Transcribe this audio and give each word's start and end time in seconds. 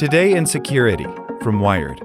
Today 0.00 0.34
in 0.34 0.46
Security 0.46 1.04
from 1.42 1.60
Wired. 1.60 2.00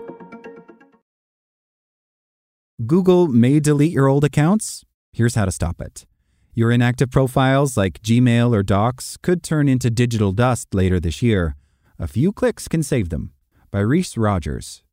Google 2.85 3.29
may 3.29 3.61
delete 3.61 3.93
your 3.93 4.09
old 4.09 4.25
accounts. 4.25 4.83
Here's 5.13 5.35
how 5.35 5.45
to 5.45 5.51
stop 5.53 5.79
it. 5.79 6.05
Your 6.53 6.71
inactive 6.71 7.09
profiles 7.09 7.77
like 7.77 8.01
Gmail 8.01 8.53
or 8.53 8.63
Docs 8.63 9.15
could 9.15 9.43
turn 9.43 9.69
into 9.69 9.89
digital 9.89 10.33
dust 10.33 10.73
later 10.73 10.99
this 10.99 11.21
year. 11.21 11.55
A 11.97 12.05
few 12.05 12.33
clicks 12.33 12.67
can 12.67 12.83
save 12.83 13.07
them. 13.07 13.31
By 13.71 13.79
Reece 13.79 14.17
Rogers. 14.17 14.83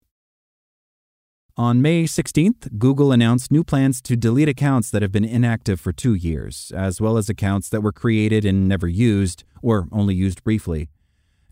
On 1.57 1.83
May 1.83 2.05
16th, 2.05 2.79
Google 2.79 3.11
announced 3.11 3.51
new 3.51 3.65
plans 3.65 4.01
to 4.03 4.15
delete 4.15 4.49
accounts 4.49 4.93
that 4.93 5.03
have 5.03 5.11
been 5.11 5.25
inactive 5.25 5.81
for 5.81 5.93
two 5.93 6.15
years, 6.15 6.71
as 6.73 7.01
well 7.01 7.17
as 7.17 7.29
accounts 7.29 7.69
that 7.71 7.83
were 7.83 7.91
created 7.91 8.45
and 8.45 8.69
never 8.69 8.87
used, 8.87 9.43
or 9.61 9.89
only 9.91 10.15
used 10.15 10.45
briefly. 10.45 10.89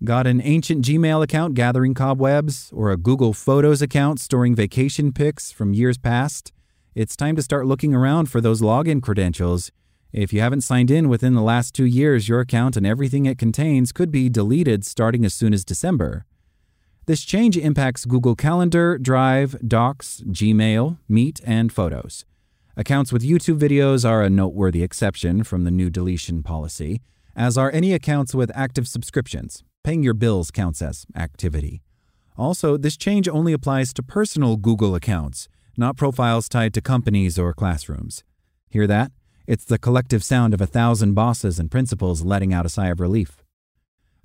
Got 0.02 0.26
an 0.26 0.40
ancient 0.40 0.82
Gmail 0.82 1.22
account 1.22 1.52
gathering 1.52 1.92
cobwebs, 1.92 2.70
or 2.72 2.90
a 2.90 2.96
Google 2.96 3.34
Photos 3.34 3.82
account 3.82 4.18
storing 4.18 4.54
vacation 4.54 5.12
pics 5.12 5.52
from 5.52 5.74
years 5.74 5.98
past? 5.98 6.52
It's 6.94 7.14
time 7.14 7.36
to 7.36 7.42
start 7.42 7.66
looking 7.66 7.94
around 7.94 8.30
for 8.30 8.40
those 8.40 8.62
login 8.62 9.02
credentials. 9.02 9.70
If 10.10 10.32
you 10.32 10.40
haven't 10.40 10.62
signed 10.62 10.90
in 10.90 11.10
within 11.10 11.34
the 11.34 11.42
last 11.42 11.74
two 11.74 11.84
years, 11.84 12.30
your 12.30 12.40
account 12.40 12.78
and 12.78 12.86
everything 12.86 13.26
it 13.26 13.36
contains 13.36 13.92
could 13.92 14.10
be 14.10 14.30
deleted 14.30 14.86
starting 14.86 15.26
as 15.26 15.34
soon 15.34 15.52
as 15.52 15.66
December. 15.66 16.24
This 17.04 17.22
change 17.22 17.58
impacts 17.58 18.06
Google 18.06 18.34
Calendar, 18.34 18.96
Drive, 18.96 19.54
Docs, 19.68 20.22
Gmail, 20.28 20.96
Meet, 21.10 21.42
and 21.44 21.70
Photos. 21.70 22.24
Accounts 22.74 23.12
with 23.12 23.22
YouTube 23.22 23.58
videos 23.58 24.08
are 24.08 24.22
a 24.22 24.30
noteworthy 24.30 24.82
exception 24.82 25.44
from 25.44 25.64
the 25.64 25.70
new 25.70 25.90
deletion 25.90 26.42
policy, 26.42 27.02
as 27.36 27.58
are 27.58 27.70
any 27.70 27.92
accounts 27.92 28.34
with 28.34 28.50
active 28.54 28.88
subscriptions. 28.88 29.62
Paying 29.82 30.02
your 30.02 30.14
bills 30.14 30.50
counts 30.50 30.82
as 30.82 31.06
activity. 31.16 31.82
Also, 32.36 32.76
this 32.76 32.98
change 32.98 33.28
only 33.28 33.54
applies 33.54 33.94
to 33.94 34.02
personal 34.02 34.56
Google 34.56 34.94
accounts, 34.94 35.48
not 35.76 35.96
profiles 35.96 36.50
tied 36.50 36.74
to 36.74 36.82
companies 36.82 37.38
or 37.38 37.54
classrooms. 37.54 38.22
Hear 38.68 38.86
that? 38.86 39.10
It's 39.46 39.64
the 39.64 39.78
collective 39.78 40.22
sound 40.22 40.52
of 40.52 40.60
a 40.60 40.66
thousand 40.66 41.14
bosses 41.14 41.58
and 41.58 41.70
principals 41.70 42.22
letting 42.22 42.52
out 42.52 42.66
a 42.66 42.68
sigh 42.68 42.88
of 42.88 43.00
relief. 43.00 43.42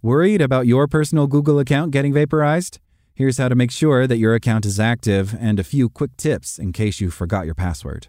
Worried 0.02 0.42
about 0.42 0.67
your 0.67 0.88
personal 0.88 1.26
Google 1.26 1.58
account 1.58 1.92
getting 1.92 2.14
vaporized? 2.14 2.80
Here's 3.16 3.38
how 3.38 3.48
to 3.48 3.56
make 3.56 3.72
sure 3.72 4.08
that 4.08 4.17
your 4.17 4.36
account 4.36 4.66
is 4.66 4.78
active 4.78 5.36
and 5.39 5.58
a 5.58 5.64
few 5.64 5.88
quick 5.88 6.17
tips 6.17 6.59
in 6.59 6.73
case 6.73 7.00
you 7.00 7.09
forgot 7.09 7.45
your 7.45 7.56
password. 7.56 8.08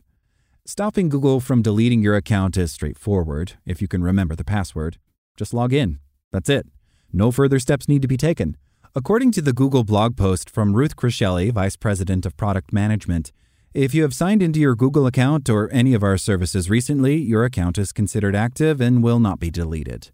Stopping 0.65 1.09
Google 1.09 1.39
from 1.39 1.63
deleting 1.63 2.03
your 2.03 2.17
account 2.17 2.57
is 2.57 2.73
straightforward 2.73 3.53
if 3.65 3.81
you 3.81 3.87
can 3.87 4.03
remember 4.03 4.35
the 4.35 4.45
password. 4.45 4.99
Just 5.37 5.55
log 5.55 5.73
in. 5.73 6.01
That's 6.33 6.49
it. 6.49 6.67
No 7.13 7.31
further 7.31 7.59
steps 7.59 7.89
need 7.89 8.03
to 8.03 8.09
be 8.09 8.17
taken. 8.17 8.57
According 8.95 9.33
to 9.33 9.43
the 9.43 9.53
Google 9.53 9.85
blog 9.85 10.17
post 10.17 10.49
from 10.49 10.75
Ruth 10.75 10.97
Kricheli, 10.97 11.53
Vice 11.53 11.77
President 11.77 12.25
of 12.25 12.37
Product 12.37 12.73
Management, 12.73 13.33
if 13.75 13.95
you 13.95 14.03
have 14.03 14.15
signed 14.15 14.43
into 14.43 14.59
your 14.59 14.75
Google 14.75 15.07
account 15.07 15.51
or 15.51 15.71
any 15.71 15.93
of 15.93 16.03
our 16.03 16.17
services 16.17 16.71
recently, 16.71 17.17
your 17.17 17.45
account 17.45 17.77
is 17.77 17.93
considered 17.93 18.35
active 18.35 18.81
and 18.81 19.03
will 19.03 19.21
not 19.21 19.39
be 19.39 19.51
deleted. 19.51 20.11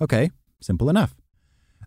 Okay, 0.00 0.32
simple 0.60 0.90
enough. 0.90 1.14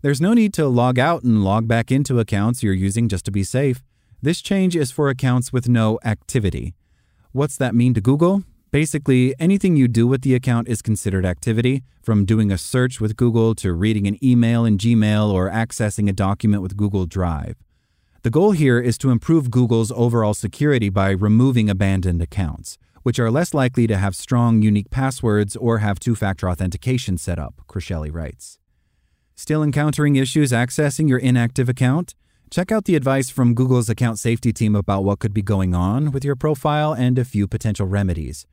There's 0.02 0.22
no 0.22 0.34
need 0.34 0.54
to 0.54 0.68
log 0.68 0.98
out 0.98 1.24
and 1.24 1.44
log 1.44 1.68
back 1.68 1.92
into 1.92 2.20
accounts 2.20 2.64
you're 2.64 2.74
using 2.74 3.10
just 3.10 3.26
to 3.26 3.32
be 3.32 3.44
safe. 3.44 3.84
This 4.22 4.42
change 4.42 4.76
is 4.76 4.90
for 4.90 5.10
accounts 5.10 5.52
with 5.52 5.68
no 5.68 6.00
activity. 6.06 6.76
What's 7.34 7.58
that 7.58 7.76
mean 7.76 7.94
to 7.94 8.02
Google? 8.02 8.44
Basically, 8.72 9.34
anything 9.40 9.78
you 9.78 9.88
do 9.88 10.06
with 10.08 10.24
the 10.24 10.36
account 10.36 10.68
is 10.68 10.82
considered 10.82 11.26
activity, 11.26 11.84
from 12.02 12.26
doing 12.26 12.52
a 12.52 12.58
search 12.58 13.00
with 13.00 13.16
Google 13.16 13.56
to 13.56 13.72
reading 13.72 14.08
an 14.08 14.24
email 14.24 14.66
in 14.66 14.78
Gmail 14.78 15.32
or 15.32 15.50
accessing 15.50 16.10
a 16.10 16.14
document 16.14 16.62
with 16.62 16.76
Google 16.76 17.06
Drive. 17.06 17.56
The 18.24 18.30
goal 18.30 18.52
here 18.52 18.80
is 18.82 18.98
to 18.98 19.10
improve 19.10 19.52
Google's 19.52 19.92
overall 19.94 20.34
security 20.34 20.90
by 20.90 21.12
removing 21.12 21.70
abandoned 21.70 22.22
accounts, 22.22 22.78
which 23.04 23.20
are 23.20 23.32
less 23.32 23.54
likely 23.54 23.88
to 23.88 23.96
have 23.98 24.18
strong, 24.18 24.62
unique 24.62 24.90
passwords 24.90 25.56
or 25.56 25.78
have 25.78 25.98
two 25.98 26.14
factor 26.14 26.50
authentication 26.50 27.18
set 27.18 27.40
up, 27.40 27.62
Kricheli 27.70 28.14
writes. 28.14 28.60
Still 29.36 29.64
encountering 29.64 30.18
issues 30.18 30.52
accessing 30.52 31.08
your 31.08 31.20
inactive 31.20 31.70
account? 31.70 32.16
Check 32.52 32.74
out 32.74 32.84
the 32.84 32.96
advice 32.96 33.30
from 33.30 33.54
Google's 33.54 33.90
account 33.90 34.20
safety 34.20 34.52
team 34.52 34.76
about 34.76 35.06
what 35.06 35.20
could 35.20 35.34
be 35.34 35.42
going 35.42 35.74
on 35.74 36.12
with 36.12 36.26
your 36.26 36.36
profile 36.36 36.92
and 36.92 37.18
a 37.18 37.24
few 37.24 37.48
potential 37.48 37.88
remedies. 37.88 38.46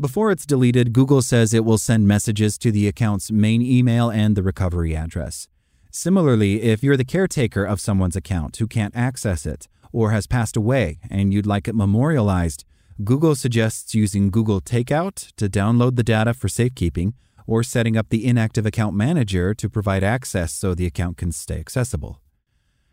Before 0.00 0.30
it's 0.30 0.46
deleted, 0.46 0.94
Google 0.94 1.20
says 1.20 1.52
it 1.52 1.62
will 1.62 1.76
send 1.76 2.08
messages 2.08 2.56
to 2.56 2.72
the 2.72 2.88
account's 2.88 3.30
main 3.30 3.60
email 3.60 4.08
and 4.08 4.34
the 4.34 4.42
recovery 4.42 4.96
address. 4.96 5.46
Similarly, 5.90 6.62
if 6.62 6.82
you're 6.82 6.96
the 6.96 7.04
caretaker 7.04 7.64
of 7.64 7.82
someone's 7.82 8.16
account 8.16 8.56
who 8.56 8.66
can't 8.66 8.96
access 8.96 9.44
it 9.44 9.68
or 9.92 10.10
has 10.10 10.26
passed 10.26 10.56
away 10.56 11.00
and 11.10 11.34
you'd 11.34 11.44
like 11.44 11.68
it 11.68 11.74
memorialized, 11.74 12.64
Google 13.04 13.34
suggests 13.34 13.94
using 13.94 14.30
Google 14.30 14.62
Takeout 14.62 15.34
to 15.36 15.50
download 15.50 15.96
the 15.96 16.02
data 16.02 16.32
for 16.32 16.48
safekeeping 16.48 17.12
or 17.46 17.62
setting 17.62 17.98
up 17.98 18.08
the 18.08 18.26
inactive 18.26 18.64
account 18.64 18.96
manager 18.96 19.52
to 19.52 19.68
provide 19.68 20.02
access 20.02 20.54
so 20.54 20.74
the 20.74 20.86
account 20.86 21.18
can 21.18 21.30
stay 21.30 21.60
accessible. 21.60 22.22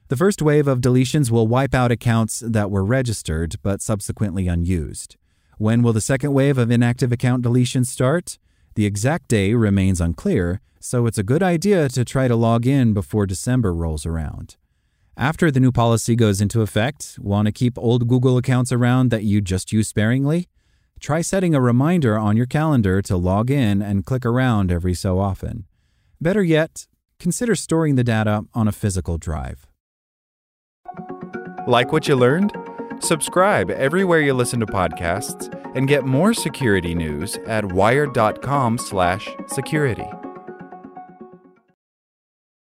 The 0.10 0.18
first 0.18 0.42
wave 0.42 0.68
of 0.68 0.82
deletions 0.82 1.32
will 1.32 1.48
wipe 1.48 1.74
out 1.74 1.90
accounts 1.90 2.42
that 2.46 2.70
were 2.70 2.84
registered 2.84 3.56
but 3.64 3.82
subsequently 3.82 4.50
unused. 4.50 5.16
When 5.58 5.82
will 5.82 5.94
the 5.94 6.02
second 6.02 6.34
wave 6.34 6.60
of 6.60 6.70
inactive 6.70 7.12
account 7.12 7.44
deletions 7.44 7.88
start? 7.88 8.38
The 8.76 8.86
exact 8.86 9.28
day 9.28 9.56
remains 9.56 10.00
unclear, 10.00 10.62
so 10.80 11.08
it's 11.08 11.18
a 11.18 11.24
good 11.24 11.42
idea 11.42 11.90
to 11.90 12.06
try 12.06 12.28
to 12.28 12.36
log 12.36 12.68
in 12.68 12.94
before 12.94 13.26
December 13.26 13.74
rolls 13.74 14.06
around. 14.06 14.56
After 15.18 15.50
the 15.50 15.60
new 15.60 15.72
policy 15.72 16.16
goes 16.16 16.42
into 16.42 16.62
effect, 16.62 17.18
want 17.20 17.48
to 17.48 17.52
keep 17.52 17.76
old 17.80 18.08
Google 18.08 18.38
accounts 18.38 18.72
around 18.72 19.10
that 19.10 19.24
you 19.24 19.42
just 19.42 19.72
use 19.72 19.88
sparingly? 19.88 20.48
Try 21.00 21.22
setting 21.22 21.56
a 21.56 21.62
reminder 21.62 22.20
on 22.20 22.38
your 22.38 22.46
calendar 22.46 23.02
to 23.02 23.18
log 23.18 23.50
in 23.50 23.82
and 23.82 24.06
click 24.06 24.28
around 24.28 24.72
every 24.72 24.94
so 24.94 25.18
often. 25.18 25.66
Better 26.22 26.44
yet, 26.44 26.86
consider 27.18 27.56
storing 27.56 27.96
the 27.96 28.04
data 28.04 28.46
on 28.54 28.68
a 28.68 28.72
physical 28.72 29.18
drive. 29.18 29.66
Like 31.66 31.92
what 31.92 32.08
you 32.08 32.16
learned? 32.16 32.56
Subscribe 33.00 33.70
everywhere 33.72 34.20
you 34.22 34.34
listen 34.34 34.60
to 34.60 34.66
podcasts 34.66 35.54
and 35.76 35.88
get 35.88 36.06
more 36.06 36.34
security 36.34 36.96
news 36.96 37.38
at 37.46 37.72
wired.com/security. 37.72 40.08